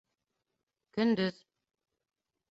[0.97, 1.37] Көндөҙ